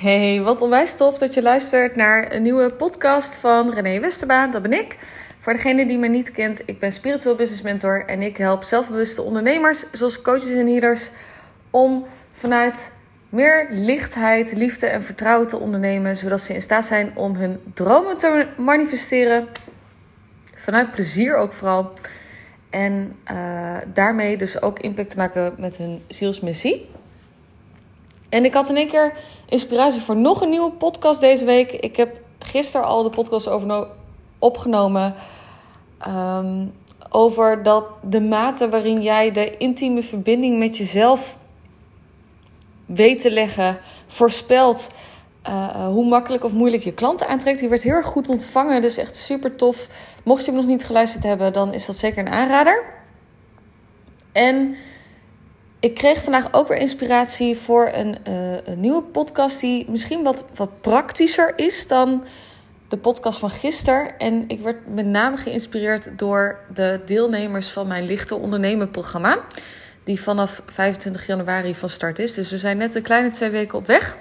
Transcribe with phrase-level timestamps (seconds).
[0.00, 4.50] Hey, wat onwijs tof dat je luistert naar een nieuwe podcast van René Westerbaan.
[4.50, 4.96] Dat ben ik.
[5.38, 9.22] Voor degene die me niet kent, ik ben spiritueel business mentor en ik help zelfbewuste
[9.22, 11.10] ondernemers, zoals coaches en healers,
[11.70, 12.92] om vanuit
[13.28, 18.16] meer lichtheid, liefde en vertrouwen te ondernemen, zodat ze in staat zijn om hun dromen
[18.16, 19.48] te manifesteren.
[20.54, 21.92] Vanuit plezier ook vooral.
[22.70, 26.88] En uh, daarmee dus ook impact te maken met hun zielsmissie.
[28.30, 29.12] En ik had in één keer
[29.50, 31.72] inspiratie voor nog een nieuwe podcast deze week.
[31.72, 33.86] Ik heb gisteren al de podcast over
[34.38, 35.14] opgenomen.
[36.08, 36.72] Um,
[37.10, 41.36] over dat de mate waarin jij de intieme verbinding met jezelf
[42.86, 44.88] weet te leggen, voorspelt
[45.48, 47.58] uh, hoe makkelijk of moeilijk je klanten aantrekt.
[47.58, 49.88] Die werd heel erg goed ontvangen, dus echt super tof.
[50.22, 52.84] Mocht je hem nog niet geluisterd hebben, dan is dat zeker een aanrader.
[54.32, 54.74] En
[55.80, 60.44] ik kreeg vandaag ook weer inspiratie voor een, uh, een nieuwe podcast die misschien wat,
[60.54, 62.24] wat praktischer is dan
[62.88, 64.18] de podcast van gisteren.
[64.18, 69.38] En ik werd met name geïnspireerd door de deelnemers van mijn Lichte Ondernemen programma.
[70.04, 72.34] Die vanaf 25 januari van start is.
[72.34, 74.16] Dus we zijn net een kleine twee weken op weg.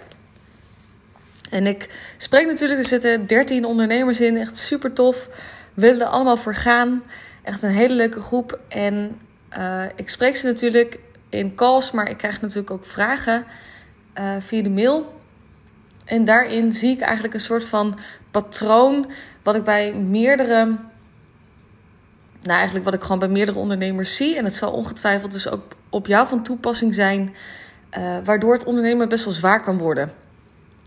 [1.50, 4.38] En ik spreek natuurlijk, er zitten 13 ondernemers in.
[4.38, 5.28] Echt super tof.
[5.73, 7.04] We willen er allemaal voor gaan.
[7.44, 8.60] Echt een hele leuke groep.
[8.68, 9.20] En
[9.58, 11.00] uh, ik spreek ze natuurlijk
[11.30, 13.46] in calls, maar ik krijg natuurlijk ook vragen
[14.20, 15.22] uh, via de mail.
[16.06, 18.00] En daarin zie ik eigenlijk een soort van
[18.32, 19.12] patroon
[19.44, 20.66] wat ik bij meerdere,
[22.42, 24.38] nou eigenlijk wat ik gewoon bij meerdere ondernemers zie.
[24.38, 27.36] En het zal ongetwijfeld dus ook op jou van toepassing zijn,
[27.98, 30.14] uh, waardoor het ondernemen best wel zwaar kan worden.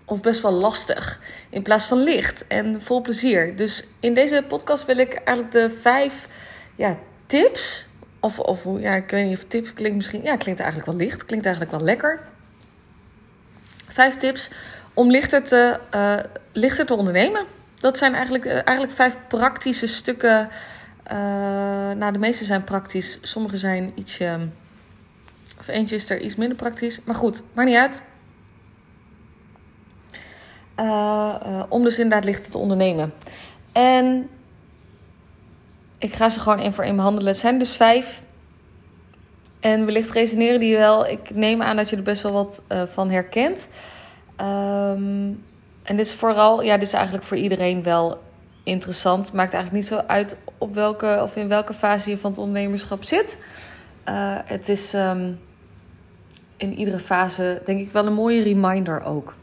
[0.05, 1.21] Of best wel lastig,
[1.51, 3.57] in plaats van licht en vol plezier.
[3.57, 6.29] Dus in deze podcast wil ik eigenlijk de vijf
[6.77, 7.87] ja, tips
[8.23, 10.23] of, of ja, ik weet niet of tip klinkt misschien.
[10.23, 11.25] Ja, klinkt eigenlijk wel licht.
[11.25, 12.21] Klinkt eigenlijk wel lekker.
[13.89, 14.51] Vijf tips
[14.95, 16.19] om lichter te, uh,
[16.53, 17.45] lichter te ondernemen.
[17.75, 20.49] Dat zijn eigenlijk, uh, eigenlijk vijf praktische stukken.
[21.07, 21.17] Uh,
[21.91, 23.19] nou, de meeste zijn praktisch.
[23.23, 24.39] Sommige zijn ietsje.
[25.59, 27.01] Of eentje is er iets minder praktisch.
[27.05, 28.01] Maar goed, maakt niet uit.
[31.69, 33.13] om dus inderdaad lichter te ondernemen.
[33.73, 34.29] En
[36.03, 37.29] ik ga ze gewoon één voor één behandelen.
[37.29, 38.23] Het zijn dus vijf.
[39.61, 41.07] En wellicht resoneren die wel.
[41.07, 43.69] Ik neem aan dat je er best wel wat uh, van herkent.
[44.41, 45.45] Um,
[45.83, 48.23] en dit is vooral, ja, dit is eigenlijk voor iedereen wel
[48.63, 49.33] interessant.
[49.33, 53.05] Maakt eigenlijk niet zo uit op welke of in welke fase je van het ondernemerschap
[53.05, 53.39] zit.
[54.09, 55.41] Uh, het is um,
[56.57, 59.35] in iedere fase, denk ik, wel een mooie reminder ook.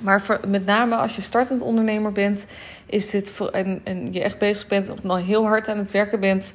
[0.00, 2.46] Maar voor, met name als je startend ondernemer bent,
[2.86, 6.20] is dit voor, en, je echt bezig bent of nog heel hard aan het werken
[6.20, 6.52] bent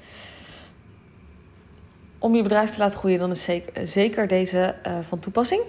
[2.19, 3.49] om je bedrijf te laten groeien, dan is
[3.83, 5.61] zeker, deze uh, van toepassing.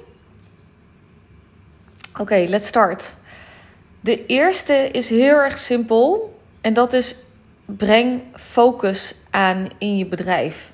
[2.19, 3.15] Oké, let's start.
[4.01, 7.17] De eerste is heel erg simpel en dat is
[7.65, 10.73] breng focus aan in je bedrijf.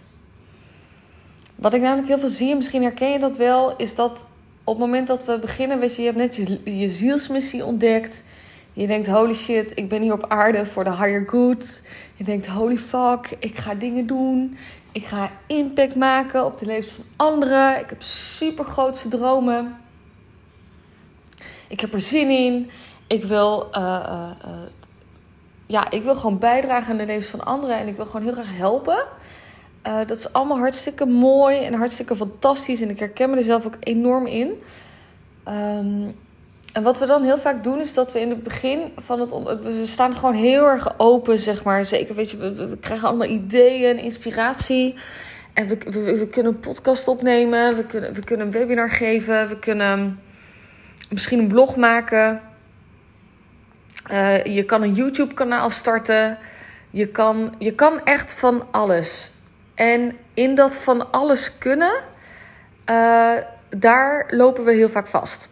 [1.54, 4.26] Wat ik namelijk heel veel zie, en misschien herken je dat wel, is dat
[4.64, 8.24] op het moment dat we beginnen, weet je, je hebt net je, je zielsmissie ontdekt.
[8.72, 11.82] Je denkt, holy shit, ik ben hier op aarde voor de higher good.
[12.14, 14.56] Je denkt, holy fuck, ik ga dingen doen.
[14.92, 17.78] Ik ga impact maken op de levens van anderen.
[17.78, 19.76] Ik heb super grootse dromen.
[21.68, 22.70] Ik heb er zin in.
[23.06, 24.52] Ik wil, uh, uh, uh,
[25.66, 27.78] ja, ik wil gewoon bijdragen aan de levens van anderen.
[27.78, 29.06] En ik wil gewoon heel graag helpen.
[29.82, 32.80] Dat is allemaal hartstikke mooi en hartstikke fantastisch.
[32.80, 34.62] En ik herken me er zelf ook enorm in.
[35.48, 36.14] Um,
[36.72, 39.30] en wat we dan heel vaak doen, is dat we in het begin van het.
[39.62, 41.84] We staan gewoon heel erg open, zeg maar.
[41.84, 44.94] Zeker, weet je, we, krijgen allemaal ideeën, inspiratie.
[45.52, 45.76] En we,
[46.18, 50.20] we, kunnen een podcast opnemen, we kunnen, we kunnen een webinar geven, we kunnen
[51.10, 52.40] misschien een blog maken.
[54.10, 56.38] Uh, je kan een YouTube-kanaal starten.
[56.90, 59.32] Je kan, je kan echt van alles.
[59.74, 61.92] En in dat van alles kunnen,
[62.90, 63.32] uh,
[63.68, 65.50] daar lopen we heel vaak vast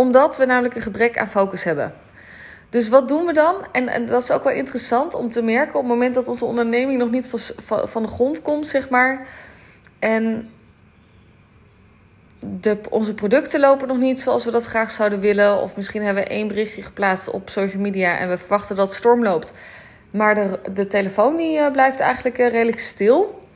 [0.00, 1.94] omdat we namelijk een gebrek aan focus hebben.
[2.68, 3.54] Dus wat doen we dan?
[3.72, 6.44] En, en, dat is ook wel interessant om te merken op het moment dat onze
[6.44, 9.26] onderneming nog niet van, van de grond komt, zeg maar.
[9.98, 10.50] En
[12.38, 15.60] de, onze producten lopen nog niet zoals we dat graag zouden willen.
[15.60, 18.96] Of misschien hebben we één berichtje geplaatst op social media en we verwachten dat het
[18.96, 19.52] storm loopt.
[20.10, 23.48] Maar de, de telefoon die, uh, blijft eigenlijk uh, redelijk stil.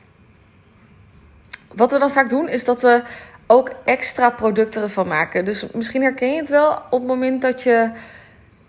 [1.73, 3.01] Wat we dan vaak doen is dat we
[3.47, 5.45] ook extra producten ervan maken.
[5.45, 7.91] Dus misschien herken je het wel op het moment dat je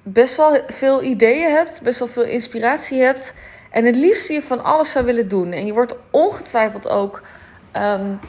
[0.03, 3.35] best wel veel ideeën hebt, best wel veel inspiratie hebt.
[3.71, 5.53] En het liefst je van alles zou willen doen.
[5.53, 7.23] En je wordt ongetwijfeld ook
[7.77, 8.21] um,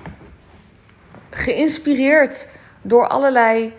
[1.29, 2.47] geïnspireerd
[2.81, 3.73] door allerlei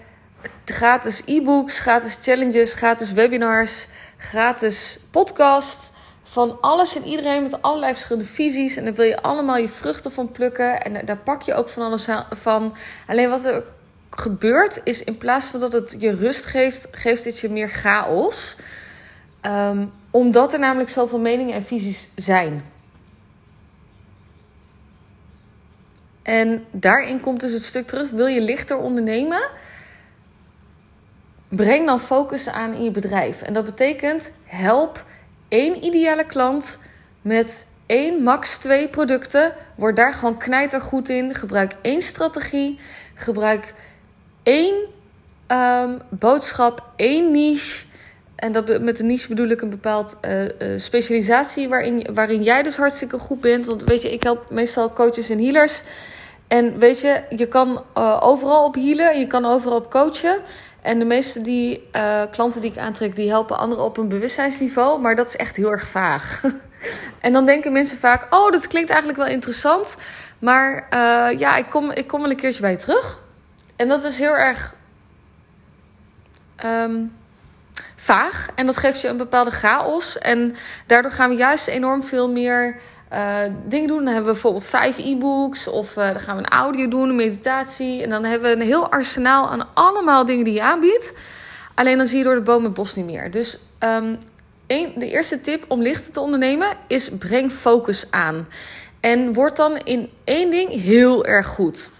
[0.65, 5.91] gratis e-books, gratis challenges, gratis webinars, gratis podcast.
[6.23, 8.77] Van alles en iedereen met allerlei verschillende visies.
[8.77, 10.83] En daar wil je allemaal je vruchten van plukken.
[10.83, 12.77] En daar pak je ook van alles van.
[13.07, 13.63] Alleen wat er
[14.11, 18.57] gebeurt is in plaats van dat het je rust geeft, geeft het je meer chaos.
[19.41, 22.65] Ehm, omdat er namelijk zoveel meningen en visies zijn.
[26.23, 29.51] En daarin komt dus het stuk terug: wil je lichter ondernemen?
[31.49, 33.43] Breng dan focus aan in je bedrijf.
[33.43, 35.05] En dat betekent help
[35.49, 36.79] één ideale klant
[37.23, 39.53] met één, max twee producten.
[39.75, 41.35] Word daar gewoon knijtergoed in.
[41.35, 42.79] Gebruik één strategie.
[43.15, 43.75] Gebruik
[44.43, 44.75] één
[45.49, 47.87] um, boodschap, één niche.
[48.37, 52.63] En dat, met een niche bedoel ik een bepaald uh, uh, specialisatie waarin, waarin jij
[52.63, 53.67] dus hartstikke goed bent.
[53.67, 55.83] Want weet je, ik help meestal coaches en healers.
[56.49, 60.39] En weet je, je kan uh, overal op healen, je kan overal op coachen.
[60.81, 61.91] En de meeste die,
[62.31, 65.01] klanten die ik aantrek, die helpen anderen op een bewustzijnsniveau.
[65.01, 66.43] Maar dat is echt heel erg vaag.
[67.21, 69.97] en dan denken mensen vaak, oh, dat klinkt eigenlijk wel interessant.
[70.39, 70.87] Maar
[71.39, 73.19] ja, ik kom, ik kom wel een keertje bij je terug.
[73.77, 74.75] En dat is heel erg
[76.65, 77.13] um,
[77.97, 78.49] vaag.
[78.55, 80.19] En dat geeft je een bepaalde chaos.
[80.19, 82.81] En daardoor gaan we juist enorm veel meer
[83.13, 83.97] uh, dingen doen.
[83.97, 85.69] Dan hebben we bijvoorbeeld vijf e-books.
[85.69, 88.03] Of uh, dan gaan we een audio doen, een meditatie.
[88.03, 91.15] En dan hebben we een heel arsenaal aan allemaal dingen die je aanbiedt.
[91.75, 93.31] Alleen dan zie je door de boom het bos niet meer.
[93.31, 93.59] Dus
[94.67, 98.49] een, de eerste tip om lichter te ondernemen is breng focus aan.
[99.01, 101.91] En word dan in één ding heel erg goed.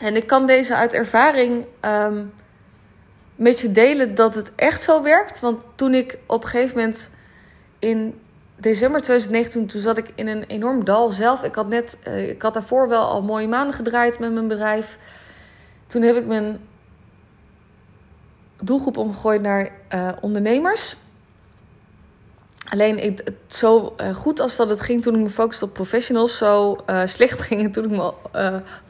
[0.00, 2.32] En ik kan deze uit ervaring um,
[3.34, 5.40] met je delen dat het echt zo werkt.
[5.40, 7.10] Want toen ik op een gegeven moment
[7.78, 8.20] in
[8.60, 11.42] december 2019, toen zat ik in een enorm dal zelf.
[11.42, 14.98] Ik had net, uh, ik had daarvoor wel al mooie maanden gedraaid met mijn bedrijf.
[15.86, 16.60] Toen heb ik mijn
[18.60, 20.96] doelgroep omgegooid naar uh, ondernemers.
[22.68, 26.36] Alleen ik, zo uh, goed als dat het ging toen ik me focuste op professionals,
[26.36, 28.12] zo slecht ging het toen ik me.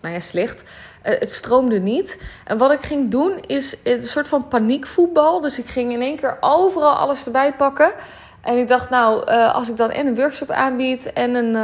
[0.01, 0.63] Nou ja, slecht.
[1.03, 2.23] het stroomde niet.
[2.45, 5.41] En wat ik ging doen is een soort van paniekvoetbal.
[5.41, 7.93] Dus ik ging in één keer overal alles erbij pakken.
[8.41, 11.55] En ik dacht, nou, als ik dan en een workshop aanbied en een,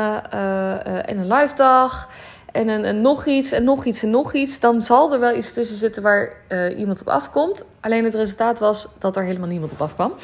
[1.02, 2.08] en een live dag.
[2.52, 4.60] En een, een, nog iets en nog iets en nog iets.
[4.60, 6.32] Dan zal er wel iets tussen zitten waar
[6.76, 7.64] iemand op afkomt.
[7.80, 10.14] Alleen het resultaat was dat er helemaal niemand op afkwam.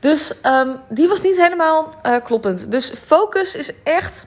[0.00, 2.70] Dus um, die was niet helemaal uh, kloppend.
[2.70, 4.26] Dus focus is echt.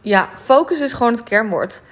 [0.00, 1.82] Ja, focus is gewoon het kernwoord.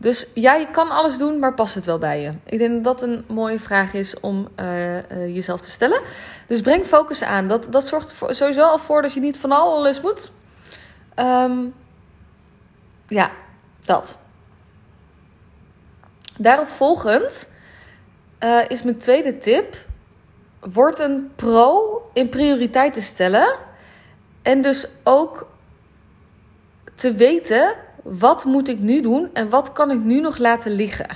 [0.00, 2.32] Dus ja, je kan alles doen, maar past het wel bij je?
[2.44, 5.02] Ik denk dat dat een mooie vraag is om uh, uh,
[5.34, 6.00] jezelf te stellen.
[6.46, 7.48] Dus breng focus aan.
[7.48, 10.30] Dat, dat zorgt er sowieso al voor dat je niet van alles moet.
[11.16, 11.74] Um,
[13.08, 13.30] ja,
[13.84, 14.16] dat.
[16.36, 17.48] Daarop volgend
[18.68, 19.76] is mijn tweede tip
[20.60, 23.56] Word een pro in prioriteiten stellen.
[24.42, 25.46] En dus ook
[26.94, 31.06] te weten wat moet ik nu doen en wat kan ik nu nog laten liggen.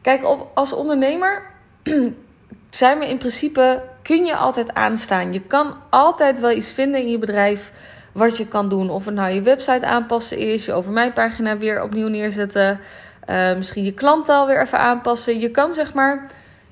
[0.00, 1.42] Kijk, op, als ondernemer
[2.70, 5.32] zijn we in principe, kun je altijd aanstaan.
[5.32, 7.72] Je kan altijd wel iets vinden in je bedrijf
[8.12, 8.90] wat je kan doen.
[8.90, 12.80] Of het nou je website aanpassen is, je over mijn pagina weer opnieuw neerzetten.
[13.28, 15.40] Uh, misschien je klanttaal weer even aanpassen.
[15.40, 16.26] Je kan zeg maar,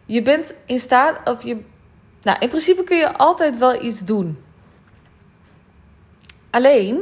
[0.06, 1.56] je bent in staat, of je
[2.22, 4.38] nou, in principe kun je altijd wel iets doen.
[6.50, 6.98] Alleen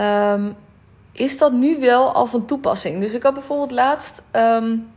[0.00, 0.56] um,
[1.14, 3.00] is dat nu wel al van toepassing.
[3.00, 4.92] Dus ik had bijvoorbeeld laatst um,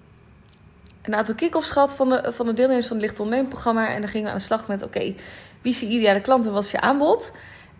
[1.02, 3.88] een aantal kick-offs gehad van de, van de deelnemers van het Licht Ondernemen programma.
[3.90, 5.00] En dan gingen we aan de slag met: oké,
[5.62, 7.32] wie is je ideale klant en wat is je aanbod?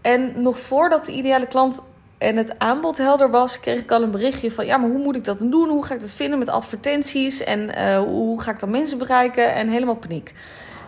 [0.02, 1.82] En nog voordat de ideale klant
[2.18, 5.16] en het aanbod helder was, kreeg ik al een berichtje van: ja, maar hoe moet
[5.16, 5.70] ik dat doen?
[5.70, 7.44] Hoe ga ik dat vinden met advertenties?
[7.44, 9.54] En uh, hoe ga ik dan mensen bereiken?
[9.54, 10.34] En helemaal paniek.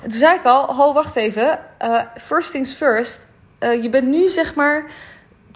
[0.01, 1.59] En toen zei ik al, ho, wacht even.
[1.83, 3.27] Uh, first things first.
[3.59, 4.91] Uh, je bent nu zeg maar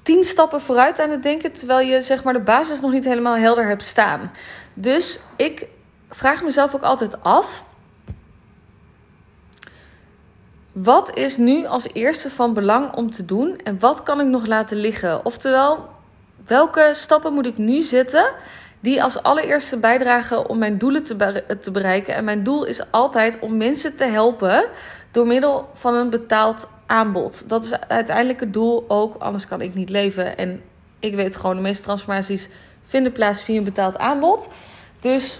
[0.03, 3.35] tien stappen vooruit aan het denken, terwijl je zeg maar de basis nog niet helemaal
[3.35, 4.31] helder hebt staan.
[4.73, 5.67] Dus ik
[6.09, 7.63] vraag mezelf ook altijd af.
[10.71, 14.45] Wat is nu als eerste van belang om te doen en wat kan ik nog
[14.45, 15.25] laten liggen?
[15.25, 15.89] Oftewel,
[16.45, 18.25] welke stappen moet ik nu zetten
[18.79, 22.15] die als allereerste bijdragen om mijn doelen te, bereiken.
[22.15, 24.65] En mijn doel is altijd om mensen te helpen
[25.11, 27.49] door middel van een betaald aanbod.
[27.49, 30.37] Dat is uiteindelijk het doel ook, anders kan ik niet leven.
[30.37, 30.61] En
[30.99, 32.49] ik weet gewoon, de meeste transformaties
[32.87, 34.49] vinden plaats via een betaald aanbod.
[34.99, 35.39] Dus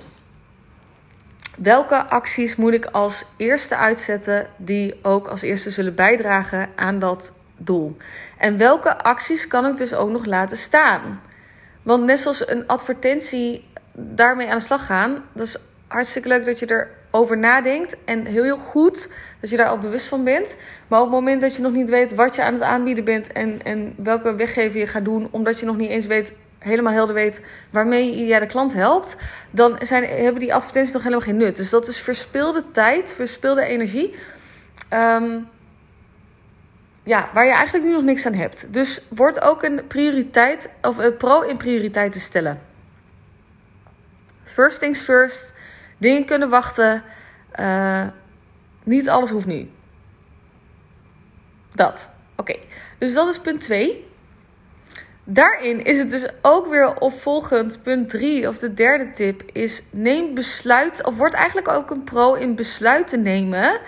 [1.57, 7.31] welke acties moet ik als eerste uitzetten die ook als eerste zullen bijdragen aan dat
[7.57, 7.97] doel?
[8.37, 11.21] En welke acties kan ik dus ook nog laten staan?
[11.81, 15.23] Want net zoals een advertentie daarmee aan de slag gaan.
[15.33, 15.57] Dat is
[15.87, 16.65] hartstikke leuk dat je
[17.13, 17.95] erover nadenkt.
[18.05, 20.57] En heel, heel goed dat je daar al bewust van bent.
[20.87, 23.31] Maar op het moment dat je nog niet weet wat je aan het aanbieden bent
[23.31, 27.15] en, en welke weggever je gaat doen, omdat je nog niet eens weet helemaal helder
[27.15, 29.15] weet waarmee je ideale klant helpt,
[29.51, 31.55] dan zijn, hebben die advertenties nog helemaal geen nut.
[31.55, 34.15] Dus dat is verspilde tijd, verspilde energie.
[34.89, 35.39] Ehm,
[37.03, 38.73] ja, waar je eigenlijk nu nog niks aan hebt.
[38.73, 42.61] Dus wordt ook een prioriteit, of een pro in prioriteit te stellen.
[44.43, 45.53] First things first.
[45.97, 47.03] Dingen kunnen wachten.
[47.59, 48.07] Uh,
[48.83, 49.69] niet alles hoeft nu.
[51.75, 52.09] Dat.
[52.35, 52.55] Oké.
[52.97, 54.05] Dus dat is punt 2.
[55.23, 57.79] Daarin is het dus ook weer opvolgend.
[57.83, 61.03] Punt 3 of de derde tip is neem besluit.
[61.03, 63.79] Of wordt eigenlijk ook een pro in besluiten nemen.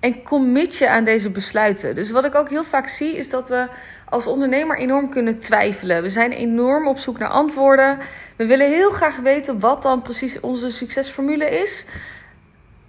[0.00, 1.94] En commit je aan deze besluiten.
[1.94, 3.68] Dus wat ik ook heel vaak zie is dat we
[4.08, 6.02] als ondernemer enorm kunnen twijfelen.
[6.02, 7.98] We zijn enorm op zoek naar antwoorden.
[8.36, 11.86] We willen heel graag weten wat dan precies onze succesformule is.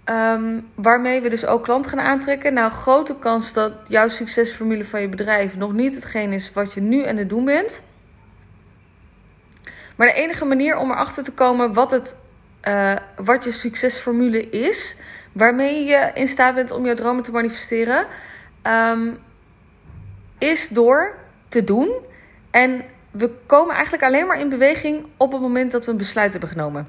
[0.03, 2.53] Ehm, waarmee we dus ook klanten gaan aantrekken.
[2.53, 6.81] Nou, grote kans dat jouw succesformule van je bedrijf nog niet hetgeen is wat je
[6.81, 7.81] nu aan het doen bent.
[9.95, 12.15] Maar de enige manier om erachter te komen wat, het,
[12.67, 14.97] uh, wat je succesformule is,
[15.31, 18.07] waarmee je in staat bent om je dromen te manifesteren,
[18.91, 19.17] um,
[20.37, 21.15] is door
[21.47, 21.91] te doen.
[22.51, 26.31] En we komen eigenlijk alleen maar in beweging op het moment dat we een besluit
[26.31, 26.87] hebben genomen.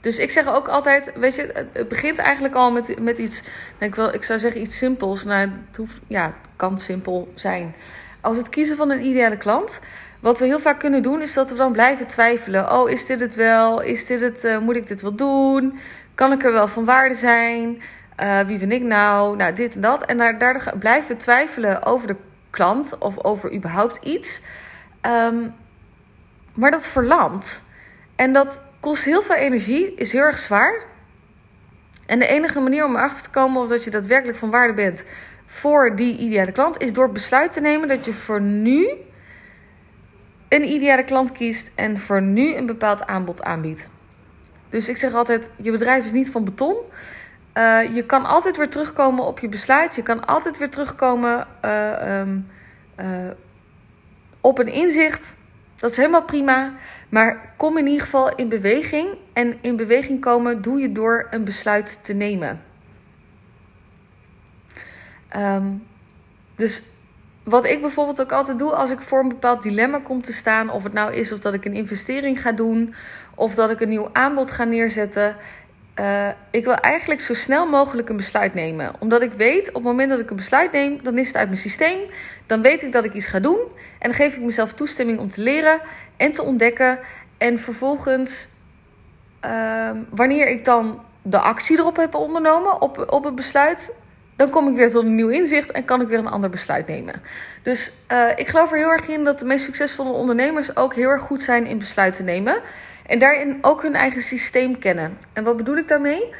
[0.00, 3.42] Dus ik zeg ook altijd, weet je, het begint eigenlijk al met, met iets,
[3.78, 5.24] ik, wil, ik zou zeggen iets simpels.
[5.24, 7.74] Nou, het, hoeft, ja, het kan simpel zijn.
[8.20, 9.80] Als het kiezen van een ideale klant,
[10.20, 12.72] wat we heel vaak kunnen doen, is dat we dan blijven twijfelen.
[12.72, 13.80] Oh, is dit het wel?
[13.80, 14.44] Is dit het?
[14.44, 15.78] Uh, moet ik dit wel doen?
[16.14, 17.82] Kan ik er wel van waarde zijn?
[18.20, 19.36] Uh, wie ben ik nou?
[19.36, 20.04] Nou, dit en dat.
[20.04, 22.16] En daar, daardoor blijven we twijfelen over de
[22.50, 24.40] klant of over überhaupt iets.
[25.02, 25.54] Um,
[26.54, 27.62] maar dat verlamt.
[28.16, 30.82] En dat kost heel veel energie, is heel erg zwaar.
[32.06, 35.04] En de enige manier om erachter te komen of dat je daadwerkelijk van waarde bent
[35.46, 38.88] voor die ideale klant, is door besluit te nemen dat je voor nu
[40.48, 43.88] een ideale klant kiest en voor nu een bepaald aanbod aanbiedt.
[44.70, 46.76] Dus ik zeg altijd: je bedrijf is niet van beton.
[47.58, 49.94] Uh, je kan altijd weer terugkomen op je besluit.
[49.94, 52.50] Je kan altijd weer terugkomen uh, um,
[53.00, 53.30] uh,
[54.40, 55.36] op een inzicht.
[55.76, 56.72] Dat is helemaal prima.
[57.08, 59.08] Maar kom in ieder geval in beweging.
[59.32, 62.62] En in beweging komen doe je door een besluit te nemen.
[65.36, 65.86] Um,
[66.56, 66.82] dus
[67.42, 70.70] wat ik bijvoorbeeld ook altijd doe als ik voor een bepaald dilemma kom te staan,
[70.70, 72.94] of het nou is of dat ik een investering ga doen,
[73.34, 75.36] of dat ik een nieuw aanbod ga neerzetten.
[76.00, 78.92] Uh, ik wil eigenlijk zo snel mogelijk een besluit nemen.
[78.98, 81.48] Omdat ik weet, op het moment dat ik een besluit neem, dan is het uit
[81.48, 81.98] mijn systeem.
[82.46, 83.58] Dan weet ik dat ik iets ga doen.
[83.98, 85.80] En dan geef ik mezelf toestemming om te leren
[86.16, 86.98] en te ontdekken.
[87.38, 88.48] En vervolgens,
[89.44, 93.92] uh, wanneer ik dan de actie erop heb ondernomen, op, op het besluit,
[94.36, 96.86] dan kom ik weer tot een nieuw inzicht en kan ik weer een ander besluit
[96.86, 97.14] nemen.
[97.62, 101.08] Dus uh, ik geloof er heel erg in dat de meest succesvolle ondernemers ook heel
[101.08, 102.60] erg goed zijn in besluiten nemen.
[103.06, 105.18] En daarin ook hun eigen systeem kennen.
[105.32, 106.30] En wat bedoel ik daarmee?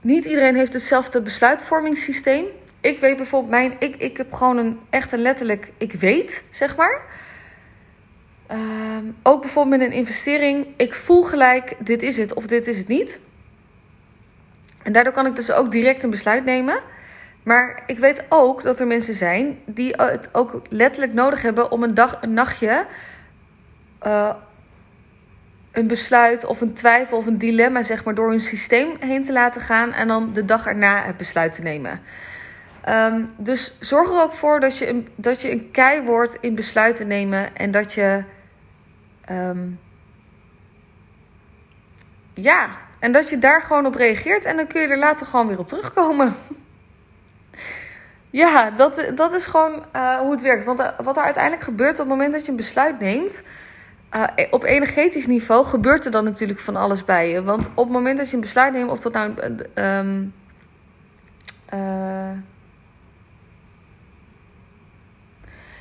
[0.00, 2.44] Niet iedereen heeft hetzelfde besluitvormingssysteem.
[2.80, 6.76] Ik weet bijvoorbeeld, mijn, ik, ik heb gewoon een echt een letterlijk, ik weet, zeg
[6.76, 7.00] maar.
[8.52, 10.66] Uh, ook bijvoorbeeld met een investering.
[10.76, 13.20] Ik voel gelijk, dit is het of dit is het niet.
[14.82, 16.80] En daardoor kan ik dus ook direct een besluit nemen.
[17.42, 21.82] Maar ik weet ook dat er mensen zijn die het ook letterlijk nodig hebben om
[21.82, 22.86] een dag, een nachtje,
[24.06, 24.34] uh,
[25.78, 29.32] een besluit of een twijfel of een dilemma, zeg maar, door hun systeem heen te
[29.32, 32.00] laten gaan en dan de dag erna het besluit te nemen.
[32.88, 36.54] Um, dus zorg er ook voor dat je een, dat je een kei wordt in
[36.54, 38.24] besluiten nemen en dat je.
[39.30, 39.80] Um,
[42.34, 42.68] ja,
[42.98, 45.58] en dat je daar gewoon op reageert en dan kun je er later gewoon weer
[45.58, 46.34] op terugkomen.
[48.30, 50.64] ja, dat, dat is gewoon uh, hoe het werkt.
[50.64, 53.42] Want uh, wat er uiteindelijk gebeurt op het moment dat je een besluit neemt.
[54.16, 57.42] Uh, op energetisch niveau gebeurt er dan natuurlijk van alles bij je.
[57.42, 59.34] Want op het moment dat je een besluit neemt, of dat nou.
[59.74, 60.34] Um,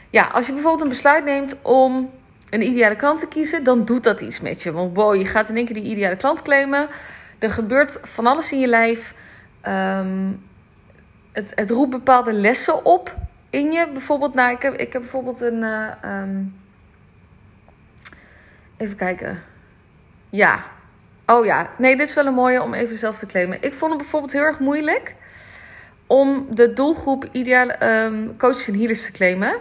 [0.09, 2.09] ja, als je bijvoorbeeld een besluit neemt om
[2.49, 4.71] een ideale klant te kiezen, dan doet dat iets met je.
[4.71, 6.87] Want wow, je gaat in één keer die ideale klant claimen.
[7.39, 9.13] Er gebeurt van alles in je lijf.
[9.67, 10.45] Um,
[11.31, 13.15] het, het roept bepaalde lessen op
[13.49, 13.87] in je.
[13.93, 15.63] Bijvoorbeeld, nou, ik heb, ik heb bijvoorbeeld een.
[16.05, 16.55] Um,
[18.77, 19.43] even kijken.
[20.29, 20.65] Ja.
[21.25, 21.69] Oh ja.
[21.77, 23.61] Nee, dit is wel een mooie om even zelf te claimen.
[23.61, 25.15] Ik vond het bijvoorbeeld heel erg moeilijk
[26.07, 29.55] om de doelgroep ideale um, coaches en healers te claimen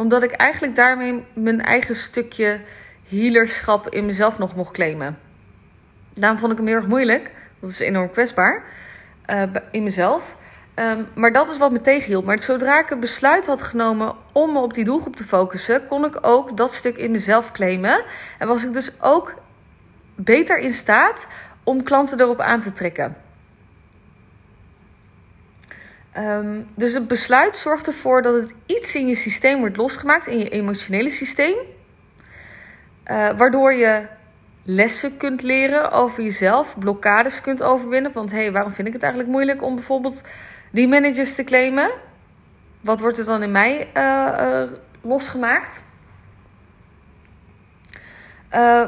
[0.00, 2.60] omdat ik eigenlijk daarmee mijn eigen stukje
[3.08, 5.18] healerschap in mezelf nog mocht claimen.
[6.14, 7.30] Daarom vond ik hem heel erg moeilijk.
[7.60, 8.62] Dat is enorm kwetsbaar
[9.30, 10.36] uh, in mezelf.
[10.80, 12.24] Um, maar dat is wat me tegenhield.
[12.24, 16.04] Maar zodra ik een besluit had genomen om me op die doelgroep te focussen, kon
[16.04, 18.02] ik ook dat stuk in mezelf claimen.
[18.38, 19.34] En was ik dus ook
[20.14, 21.26] beter in staat
[21.64, 23.16] om klanten erop aan te trekken.
[26.18, 30.38] Um, dus het besluit zorgt ervoor dat het iets in je systeem wordt losgemaakt, in
[30.38, 31.54] je emotionele systeem.
[33.06, 34.06] Uh, waardoor je
[34.62, 38.12] lessen kunt leren over jezelf, blokkades kunt overwinnen.
[38.12, 40.22] Want hé, hey, waarom vind ik het eigenlijk moeilijk om bijvoorbeeld
[40.70, 41.90] die managers te claimen?
[42.80, 44.02] Wat wordt er dan in mij uh,
[44.40, 44.62] uh,
[45.00, 45.82] losgemaakt?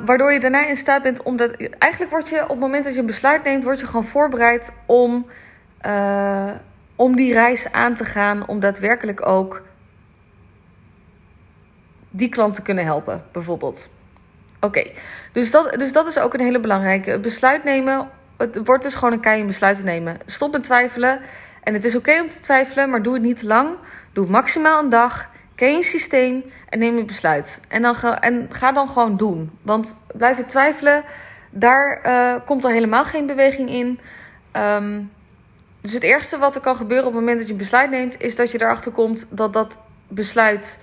[0.05, 1.51] waardoor je daarna in staat bent om dat.
[1.79, 4.73] Eigenlijk word je op het moment dat je een besluit neemt, word je gewoon voorbereid
[4.87, 5.27] om
[6.97, 9.63] om die reis aan te gaan, om daadwerkelijk ook
[12.11, 13.89] die klant te kunnen helpen, bijvoorbeeld.
[14.61, 14.91] Oké,
[15.33, 17.19] dus, dat, dus dat is ook een hele belangrijke.
[17.19, 20.19] Besluit nemen, het wordt dus gewoon een kei besluit te nemen.
[20.27, 21.21] Stop met twijfelen.
[21.63, 23.77] En het is oké om te twijfelen, maar doe het niet te lang.
[24.13, 25.31] Doe maximaal een dag.
[25.55, 27.61] Ken je systeem en neem je besluit.
[27.69, 29.59] En, dan ga, en ga dan gewoon doen.
[29.63, 31.05] Want blijven twijfelen,
[31.51, 34.01] daar uh, komt al helemaal geen beweging in.
[34.57, 35.11] Um,
[35.81, 38.21] dus het eerste wat er kan gebeuren op het moment dat je een besluit neemt,
[38.21, 39.79] is dat je erachter komt dat dat
[40.09, 40.79] besluit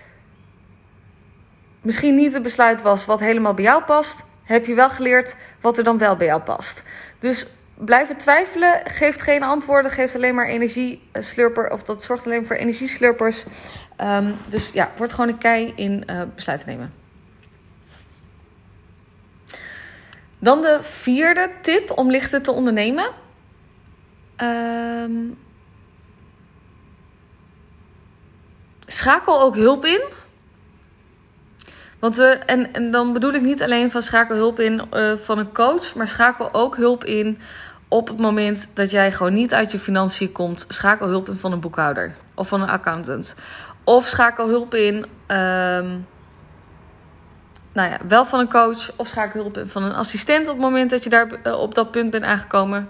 [1.81, 4.24] misschien niet het besluit was wat helemaal bij jou past.
[4.43, 6.83] Heb je wel geleerd wat er dan wel bij jou past.
[7.19, 7.48] Dus
[7.86, 11.71] blijven twijfelen geeft geen antwoorden, geeft alleen maar energieslurper.
[11.71, 13.45] Of dat zorgt alleen voor energieslurpers.
[14.01, 16.93] Um, dus ja, wordt gewoon een kei in uh, besluiten nemen.
[20.39, 23.12] Dan de vierde tip om lichter te ondernemen.
[24.41, 25.38] Um,
[28.86, 30.01] schakel ook hulp in.
[32.00, 35.38] Want we, en, en dan bedoel ik niet alleen van schakel hulp in uh, van
[35.38, 37.39] een coach, maar schakel ook hulp in
[37.89, 40.66] op het moment dat jij gewoon niet uit je financiën komt.
[40.68, 43.35] Schakel hulp in van een boekhouder of van een accountant.
[43.83, 46.07] Of schakel hulp in, um,
[47.72, 48.92] nou ja, wel van een coach.
[48.96, 51.75] Of schakel hulp in van een assistent op het moment dat je daar uh, op
[51.75, 52.90] dat punt bent aangekomen.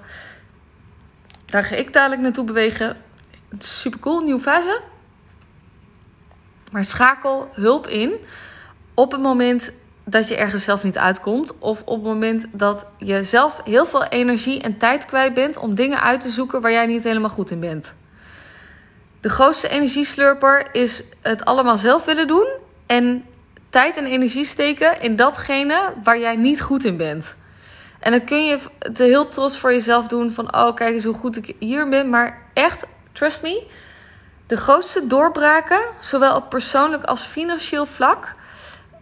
[1.46, 2.98] Daar ga ik dadelijk naartoe bewegen.
[3.60, 4.82] Super cool, nieuwe fase.
[6.72, 8.14] Maar schakel hulp in
[8.94, 9.72] op het moment
[10.10, 11.60] dat je ergens zelf niet uitkomt.
[11.60, 15.76] Of op het moment dat je zelf heel veel energie en tijd kwijt bent om
[15.76, 17.94] dingen uit te zoeken waar jij niet helemaal goed in bent.
[19.22, 22.48] De grootste energieslurper is het allemaal zelf willen doen
[22.86, 23.26] en
[23.70, 27.36] tijd en energie steken in datgene waar jij niet goed in bent.
[28.00, 30.56] En dan kun je het heel trots voor jezelf doen van...
[30.56, 32.10] oh, kijk eens hoe goed ik hier ben.
[32.10, 33.64] Maar echt, trust me...
[34.48, 38.38] de grootste doorbraken, zowel op persoonlijk als financieel vlak...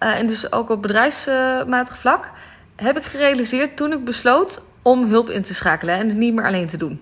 [0.04, 2.32] Uh, en dus ook op bedrijfsmatig vlak...
[2.76, 5.96] heb ik gerealiseerd toen ik besloot om hulp in te schakelen...
[5.96, 7.02] en het niet meer alleen te doen.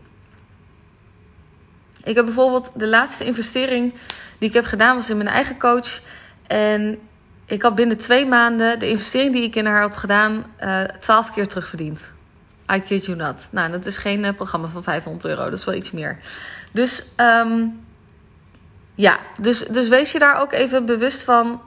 [2.04, 3.94] Ik heb bijvoorbeeld de laatste investering
[4.38, 4.96] die ik heb gedaan...
[4.96, 6.02] was in mijn eigen coach...
[6.48, 7.00] En
[7.46, 11.32] ik had binnen twee maanden de investering die ik in haar had gedaan, uh, twaalf
[11.34, 12.14] keer terugverdiend.
[12.74, 13.48] I kid you not.
[13.52, 16.18] Nou, dat is geen uh, programma van 500 euro, dat is wel iets meer.
[16.72, 17.80] Dus um,
[18.96, 21.62] ja, dus, dus wees je daar ook even bewust van.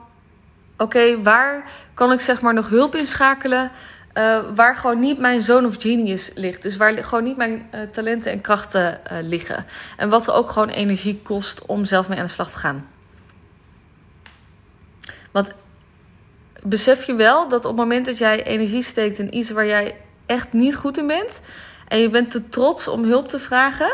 [0.79, 3.71] Oké, waar kan ik zeg maar nog hulp inschakelen?
[4.13, 6.61] Uh, waar gewoon niet mijn zone of genius ligt.
[6.61, 9.65] Dus waar gewoon niet mijn uh, talenten en krachten uh, liggen.
[9.97, 12.87] En wat er ook gewoon energie kost om zelf mee aan de slag te gaan.
[15.31, 15.51] Want
[16.63, 19.95] besef je wel dat op het moment dat jij energie steekt in iets waar jij
[20.25, 21.41] echt niet goed in bent.
[21.87, 23.91] En je bent te trots om hulp te vragen.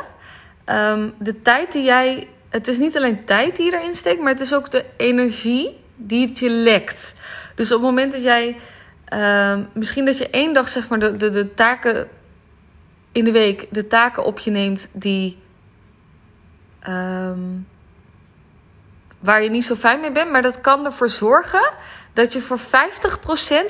[0.66, 2.28] Um, de tijd die jij.
[2.50, 5.84] Het is niet alleen tijd die je erin steekt, maar het is ook de energie
[5.96, 7.16] die het je lekt.
[7.56, 8.58] Dus op het moment dat jij.
[9.14, 12.08] Um, misschien dat je één dag zeg maar de, de, de taken
[13.12, 15.38] in de week, de taken op je neemt die.
[16.88, 17.68] Um,
[19.20, 20.32] waar je niet zo fijn mee bent.
[20.32, 21.74] Maar dat kan ervoor zorgen
[22.14, 22.62] dat je voor 50%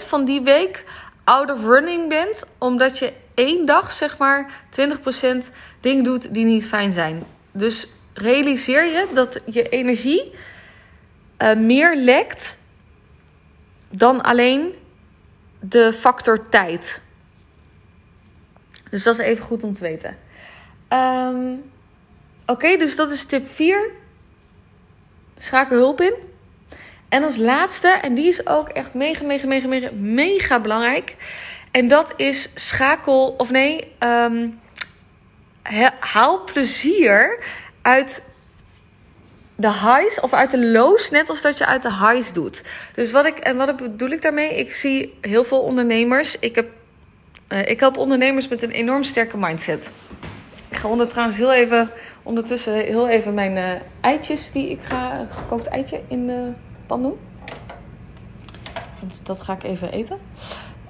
[0.07, 0.83] van die week
[1.23, 2.45] out of running bent.
[2.57, 4.63] Omdat je één dag, zeg maar,
[5.45, 7.23] 20% dingen doet die niet fijn zijn.
[7.51, 10.33] Dus realiseer je dat je energie
[11.37, 12.57] uh, meer lekt
[13.89, 14.73] dan alleen
[15.59, 17.03] de factor tijd.
[18.89, 20.17] Dus dat is even goed om te weten.
[20.89, 21.63] Um,
[22.47, 23.91] Oké, dus dat is tip 4.
[25.37, 26.13] Schakel hulp in.
[27.09, 31.15] En als laatste, en die is ook echt mega, mega, mega, mega, mega belangrijk.
[31.71, 34.59] En dat is schakel, of nee, um,
[35.99, 37.43] haal plezier
[37.81, 38.23] uit
[39.55, 42.63] de highs of uit de lows, net als dat je uit de highs doet.
[42.95, 44.55] Dus wat ik, en wat bedoel ik daarmee?
[44.55, 46.39] Ik zie heel veel ondernemers.
[46.39, 46.67] Ik, heb,
[47.49, 49.91] uh, ik help ondernemers met een enorm sterke mindset.
[50.69, 51.89] Ik ga onder, trouwens heel even,
[52.23, 56.51] ondertussen heel even mijn uh, eitjes die ik ga, gekookt eitje in de
[56.85, 57.17] pan doen.
[58.99, 60.17] Want dat ga ik even eten.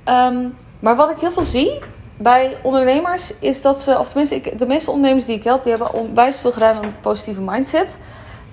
[0.05, 1.79] Um, maar wat ik heel veel zie
[2.17, 5.93] bij ondernemers is dat ze, of tenminste, de meeste ondernemers die ik help, die hebben
[5.93, 7.97] onwijs veel gedaan aan een positieve mindset.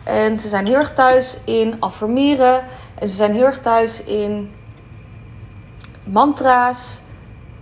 [0.04, 2.62] En ze zijn heel erg thuis in affirmeren.
[2.94, 4.52] En ze zijn heel erg thuis in
[6.04, 7.00] mantra's.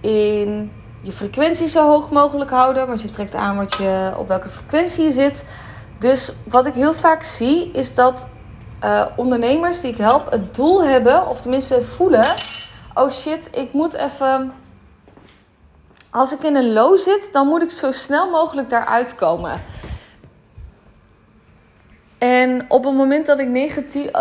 [0.00, 2.86] In je frequentie zo hoog mogelijk houden.
[2.86, 5.44] Want je trekt aan wat je, op welke frequentie je zit.
[5.98, 8.28] Dus wat ik heel vaak zie is dat
[8.84, 12.34] uh, ondernemers die ik help het doel hebben, of tenminste voelen:
[12.94, 14.52] oh shit, ik moet even.
[16.10, 19.62] Als ik in een low zit, dan moet ik zo snel mogelijk daaruit komen.
[22.20, 23.48] En op het moment dat ik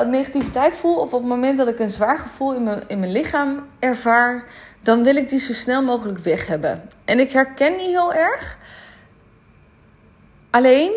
[0.08, 3.12] negativiteit voel, of op het moment dat ik een zwaar gevoel in mijn, in mijn
[3.12, 4.44] lichaam ervaar,
[4.82, 6.90] dan wil ik die zo snel mogelijk weg hebben.
[7.06, 8.58] En ik herken die heel erg.
[10.50, 10.92] Alleen,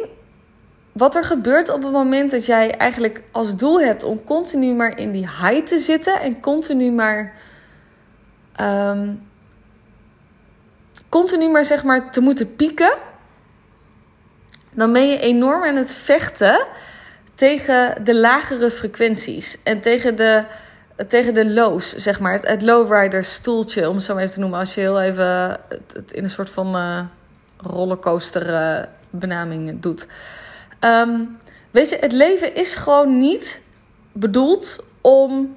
[0.92, 4.98] wat er gebeurt op het moment dat jij eigenlijk als doel hebt om continu maar
[4.98, 7.34] in die high te zitten en continu maar.
[8.60, 9.28] Um,
[11.08, 12.92] continu maar zeg maar te moeten pieken.
[14.70, 16.66] Dan ben je enorm aan het vechten
[17.34, 20.44] tegen de lagere frequenties en tegen de,
[21.08, 22.40] tegen de lows, zeg maar.
[22.40, 24.58] Het, lowrider stoeltje, om het zo even te noemen.
[24.58, 25.60] Als je heel even
[25.92, 27.00] het, in een soort van uh,
[27.56, 30.06] rollercoaster uh, benaming doet.
[30.80, 31.38] Um,
[31.70, 33.62] weet je, het leven is gewoon niet
[34.12, 35.56] bedoeld om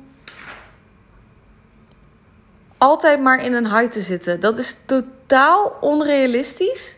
[2.78, 4.40] altijd maar in een high te zitten.
[4.40, 6.98] Dat is totaal onrealistisch.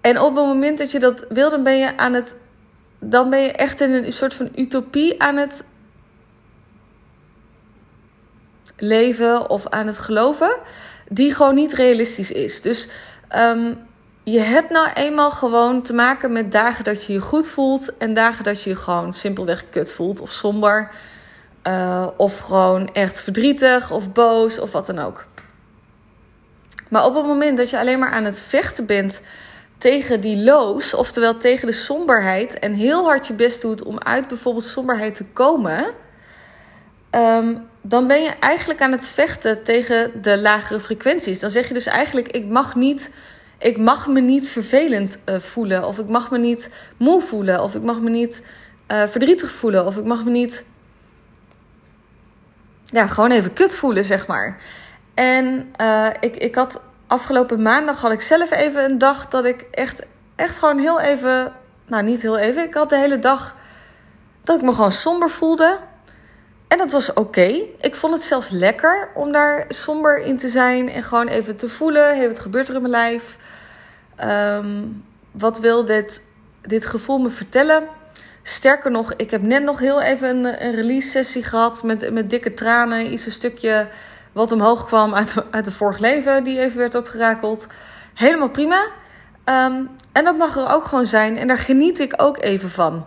[0.00, 2.36] En op het moment dat je dat wil, dan ben je aan het
[3.10, 5.64] dan ben je echt in een soort van utopie aan het
[8.76, 10.56] leven of aan het geloven,
[11.08, 12.60] die gewoon niet realistisch is.
[12.60, 12.88] Dus
[13.36, 13.78] um,
[14.22, 18.14] je hebt nou eenmaal gewoon te maken met dagen dat je je goed voelt en
[18.14, 20.90] dagen dat je je gewoon simpelweg kut voelt of somber.
[21.66, 25.24] Uh, of gewoon echt verdrietig of boos of wat dan ook.
[26.88, 29.22] Maar op het moment dat je alleen maar aan het vechten bent
[29.78, 34.28] tegen die lows, oftewel tegen de somberheid, en heel hard je best doet om uit
[34.28, 35.84] bijvoorbeeld somberheid te komen,
[37.10, 41.40] um, dan ben je eigenlijk aan het vechten tegen de lagere frequenties.
[41.40, 43.14] Dan zeg je dus eigenlijk: ik mag niet.
[43.58, 47.74] Ik mag me niet vervelend uh, voelen, of ik mag me niet moe voelen, of
[47.74, 48.42] ik mag me niet
[48.92, 50.64] uh, verdrietig voelen, of ik mag me niet.
[52.84, 54.60] Ja, gewoon even kut voelen, zeg maar.
[55.14, 59.66] En uh, ik, ik had afgelopen maandag had ik zelf even een dag dat ik
[59.70, 60.02] echt,
[60.34, 61.52] echt gewoon heel even.
[61.86, 62.62] Nou, niet heel even.
[62.62, 63.56] Ik had de hele dag
[64.44, 65.78] dat ik me gewoon somber voelde.
[66.68, 67.60] En dat was oké.
[67.80, 71.68] Ik vond het zelfs lekker om daar somber in te zijn en gewoon even te
[71.68, 73.36] voelen: hey, wat gebeurt er in mijn lijf?
[74.24, 76.22] Um, wat wil dit,
[76.60, 77.82] dit gevoel me vertellen?
[78.42, 82.30] Sterker nog, ik heb net nog heel even een, een release sessie gehad met, met
[82.30, 83.12] dikke tranen.
[83.12, 83.88] Iets een stukje
[84.36, 87.66] wat omhoog kwam uit, uit het vorige leven, die even werd opgerakeld.
[88.14, 88.86] Helemaal prima.
[89.44, 91.36] Um, en dat mag er ook gewoon zijn.
[91.36, 93.06] En daar geniet ik ook even van.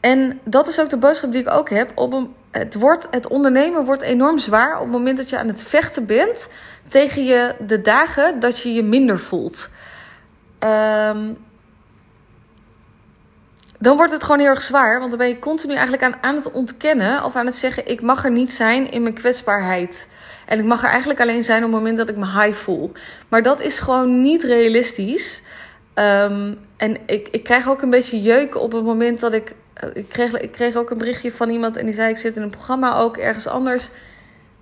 [0.00, 1.92] En dat is ook de boodschap die ik ook heb.
[1.94, 5.48] Op een, het, wordt, het ondernemen wordt enorm zwaar op het moment dat je aan
[5.48, 6.50] het vechten bent
[6.88, 9.68] tegen je de dagen dat je je minder voelt.
[10.64, 11.38] Um,
[13.82, 14.98] dan wordt het gewoon heel erg zwaar.
[14.98, 18.00] Want dan ben je continu eigenlijk aan, aan het ontkennen of aan het zeggen: ik
[18.00, 20.08] mag er niet zijn in mijn kwetsbaarheid.
[20.46, 22.92] En ik mag er eigenlijk alleen zijn op het moment dat ik me high voel.
[23.28, 25.42] Maar dat is gewoon niet realistisch.
[25.94, 29.54] Um, en ik, ik krijg ook een beetje jeuk op het moment dat ik.
[29.74, 32.36] Eh, ik kreeg, ik kreeg ook een berichtje van iemand en die zei: Ik zit
[32.36, 33.88] in een programma ook ergens anders.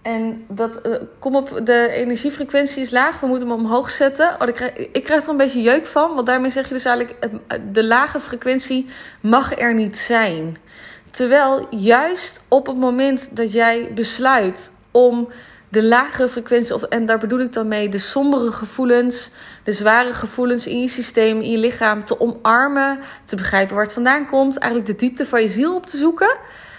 [0.02, 4.37] En dat, uh, kom op, de energiefrequentie is laag, we moeten hem omhoog zetten.
[4.40, 6.84] Oh, ik, krijg, ik krijg er een beetje jeuk van, want daarmee zeg je dus
[6.84, 7.30] eigenlijk...
[7.72, 8.87] de lage frequentie
[9.20, 10.56] mag er niet zijn.
[11.11, 15.28] Terwijl juist op het moment dat jij besluit om
[15.68, 16.74] de lagere frequentie...
[16.74, 19.30] Of, en daar bedoel ik dan mee de sombere gevoelens,
[19.64, 22.04] de zware gevoelens in je systeem, in je lichaam...
[22.04, 24.58] te omarmen, te begrijpen waar het vandaan komt...
[24.58, 26.37] eigenlijk de diepte van je ziel op te zoeken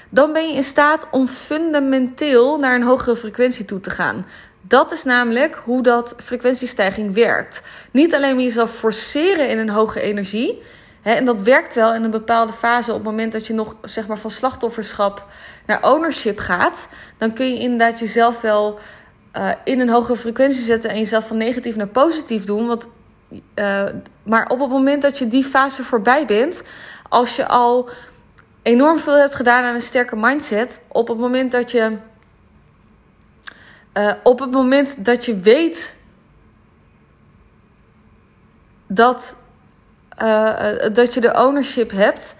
[0.10, 4.26] dan ben je in staat om fundamenteel naar een hogere frequentie toe te gaan.
[4.62, 7.62] Dat is namelijk hoe dat frequentiestijging werkt.
[7.91, 10.62] Niet alleen maar jezelf forceren in een hoge energie.
[11.02, 12.89] Hè, en dat werkt wel in een bepaalde fase.
[12.89, 15.26] Op het moment dat je nog zeg maar, van slachtofferschap
[15.65, 16.89] naar ownership gaat.
[17.17, 18.80] Dan kun je inderdaad jezelf wel
[19.38, 20.89] uh, in een hogere frequentie zetten.
[20.89, 22.67] En jezelf van negatief naar positief doen.
[22.67, 22.88] Want
[23.56, 23.84] uh,
[24.24, 26.63] maar op het moment dat je die fase voorbij bent,
[27.10, 27.89] als je al
[28.62, 31.95] enorm veel hebt gedaan aan een sterke mindset, op het moment dat je,
[33.93, 35.98] uh, op het moment dat je weet
[38.88, 39.36] dat,
[40.22, 42.36] uh, dat je de ownership hebt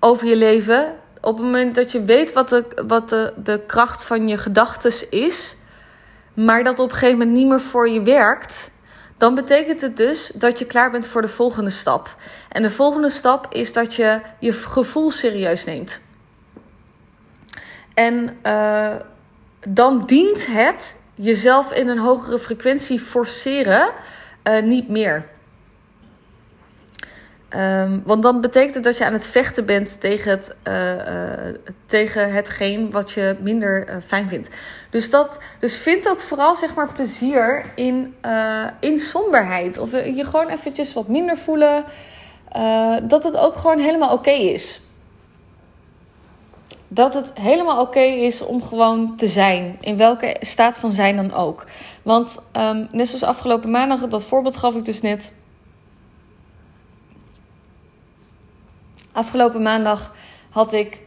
[0.00, 4.04] over je leven, op het moment dat je weet wat de, wat de, de kracht
[4.04, 5.56] van je gedachten is,
[6.34, 8.70] maar dat op een gegeven moment niet meer voor je werkt,
[9.16, 12.16] dan betekent het dus dat je klaar bent voor de volgende stap.
[12.48, 16.00] En de volgende stap is dat je je gevoel serieus neemt.
[17.94, 18.94] En uh,
[19.68, 23.90] dan dient het jezelf in een hogere frequentie forceren
[24.44, 25.24] uh, niet meer.
[27.56, 31.54] Um, want dan betekent het dat je aan het vechten bent tegen, het, uh, uh,
[31.86, 34.48] tegen hetgeen wat je minder uh, fijn vindt.
[34.90, 38.14] Dus, dat, dus vind ook vooral zeg maar, plezier in,
[38.80, 39.78] in somberheid.
[39.78, 41.84] Of je gewoon eventjes wat minder voelen.
[43.02, 44.80] dat het ook gewoon helemaal oké is.
[46.88, 49.76] Dat het helemaal oké is om gewoon te zijn.
[49.80, 51.64] In welke staat van zijn dan ook.
[52.02, 55.32] Want um, net zoals afgelopen maandag, dat voorbeeld gaf ik dus net
[59.16, 60.14] Afgelopen maandag
[60.50, 61.00] had ik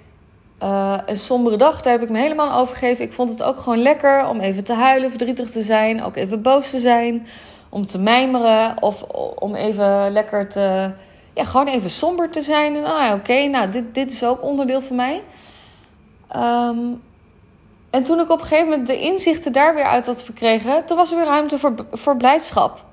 [0.63, 1.81] uh, een sombere dag.
[1.81, 3.05] Daar heb ik me helemaal overgegeven.
[3.05, 6.03] Ik vond het ook gewoon lekker om even te huilen, verdrietig te zijn.
[6.03, 7.27] Ook even boos te zijn.
[7.69, 8.81] Om te mijmeren.
[8.81, 9.01] Of
[9.35, 10.91] om even lekker te.
[11.33, 12.75] Ja, gewoon even somber te zijn.
[12.75, 15.23] En ah, oké, nou, dit, dit is ook onderdeel van mij.
[16.35, 17.01] Um,
[17.89, 20.97] en toen ik op een gegeven moment de inzichten daar weer uit had verkregen, toen
[20.97, 22.83] was er weer ruimte voor, voor blijdschap.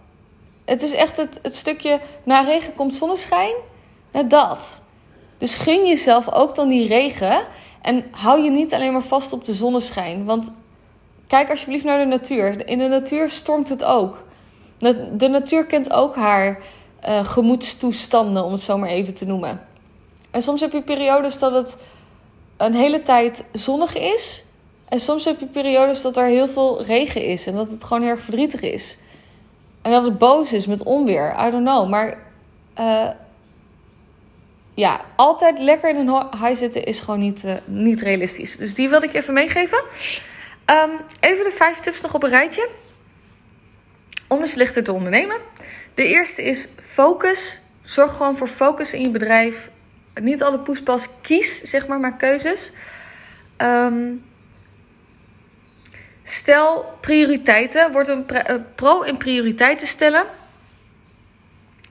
[0.65, 3.55] Het is echt het, het stukje na regen komt zonneschijn.
[4.27, 4.85] Dat.
[5.39, 7.47] Dus gun jezelf ook dan die regen.
[7.83, 10.25] En hou je niet alleen maar vast op de zonneschijn.
[10.25, 10.53] Want
[11.27, 12.69] kijk alsjeblieft naar de natuur.
[12.69, 14.25] In de natuur stormt het ook.
[14.79, 16.59] De, natuur kent ook haar
[17.09, 19.61] uh, gemoedstoestanden, om het zo maar even te noemen.
[20.31, 21.79] En soms heb je periodes dat het
[22.57, 24.45] een hele tijd zonnig is.
[24.89, 27.47] En soms heb je periodes dat er heel veel regen is.
[27.47, 28.99] En dat het gewoon heel erg verdrietig is.
[29.83, 31.37] En dat het boos is met onweer.
[31.47, 31.89] I don't know.
[31.89, 32.19] Maar
[32.79, 33.09] uh,
[34.77, 38.57] ja, altijd lekker in een high zitten is gewoon niet, uh, niet realistisch.
[38.57, 39.79] Dus die wilde ik even meegeven.
[40.71, 42.69] Um, even de vijf tips nog op een rijtje.
[44.29, 45.37] Om dus lichter te ondernemen.
[45.95, 47.61] De eerste is focus.
[47.85, 49.71] Zorg gewoon voor focus in je bedrijf.
[50.15, 51.09] Niet alle poespas.
[51.21, 52.73] Kies, zeg maar, maar keuzes.
[53.59, 54.25] Um,
[56.23, 57.93] stel prioriteiten.
[57.93, 58.27] Word een
[58.75, 60.27] pro in prioriteiten stellen.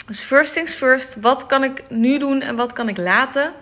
[0.08, 3.54] Dus first things first, wat kan ik nu doen en wat kan ik laten?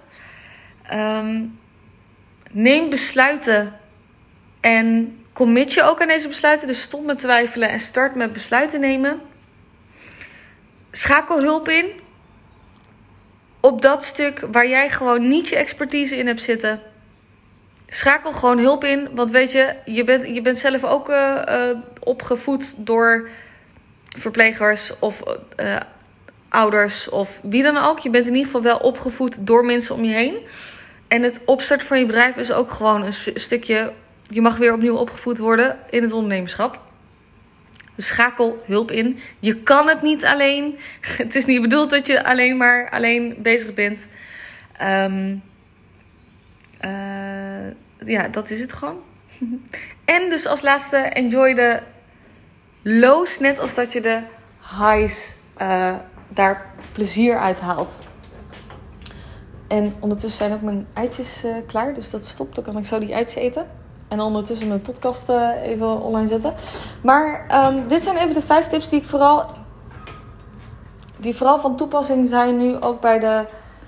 [0.93, 1.59] Um,
[2.51, 3.79] neem besluiten
[4.59, 6.67] en commit je ook aan deze besluiten.
[6.67, 9.21] Dus stop met twijfelen en start met besluiten nemen.
[10.91, 11.85] Schakel hulp in
[13.59, 16.81] op dat stuk waar jij gewoon niet je expertise in hebt zitten.
[17.87, 21.77] Schakel gewoon hulp in, want weet je, je bent, je bent zelf ook uh, uh,
[21.99, 23.29] opgevoed door
[24.17, 25.23] verplegers of
[25.59, 25.75] uh,
[26.53, 27.99] ouders of wie dan ook.
[27.99, 30.37] Je bent in ieder geval wel opgevoed door mensen om je heen.
[31.07, 33.91] En het opstarten van je bedrijf is ook gewoon een stukje.
[34.29, 36.79] Je mag weer opnieuw opgevoed worden in het ondernemerschap.
[37.95, 39.19] Dus schakel hulp in.
[39.39, 40.79] Je kan het niet alleen.
[41.17, 44.07] Het is niet bedoeld dat je alleen maar alleen bezig bent.
[44.81, 45.41] Um,
[46.85, 47.67] uh,
[48.05, 49.01] ja, dat is het gewoon.
[50.05, 51.79] en dus als laatste, enjoy de
[52.81, 54.21] lows net als dat je de
[54.79, 55.95] highs uh,
[56.33, 57.99] daar plezier uit haalt.
[59.67, 62.55] En ondertussen zijn ook mijn eitjes uh, klaar, dus dat stopt.
[62.55, 63.67] Dan kan ik zo die eitjes eten.
[64.07, 66.53] En ondertussen mijn podcast uh, even online zetten.
[67.03, 69.45] Maar um, dit zijn even de vijf tips die ik vooral,
[71.19, 73.45] die vooral van toepassing zijn nu ook bij de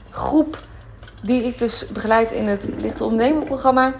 [0.09, 0.63] groep
[1.21, 3.93] die ik dus begeleid in het Lichte Ondernemen programma.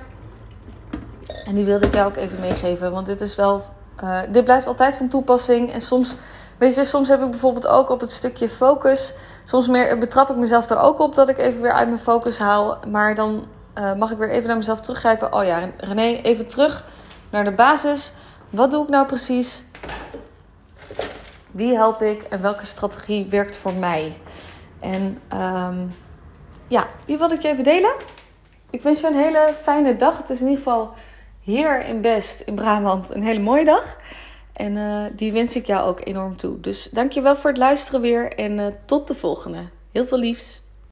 [1.45, 3.63] En die wilde ik jou ook even meegeven, want dit is wel,
[4.03, 5.71] uh, dit blijft altijd van toepassing.
[5.71, 6.17] En soms
[6.57, 9.13] Weet je, soms heb ik bijvoorbeeld ook op het stukje focus.
[9.45, 12.39] Soms meer, betrap ik mezelf er ook op dat ik even weer uit mijn focus
[12.39, 12.77] haal.
[12.91, 13.45] Maar dan
[13.77, 15.33] uh, mag ik weer even naar mezelf teruggrijpen.
[15.33, 16.85] Oh ja, René, even terug
[17.29, 18.13] naar de basis.
[18.49, 19.63] Wat doe ik nou precies?
[21.51, 24.17] Wie help ik en welke strategie werkt voor mij?
[24.79, 25.95] En um,
[26.67, 27.93] ja, die wilde ik je even delen.
[28.69, 30.17] Ik wens je een hele fijne dag.
[30.17, 30.93] Het is in ieder geval
[31.39, 33.95] hier in Best in Brabant een hele mooie dag.
[34.55, 36.59] En uh, die wens ik jou ook enorm toe.
[36.59, 39.63] Dus dankjewel voor het luisteren weer en uh, tot de volgende.
[39.91, 40.61] Heel veel liefs.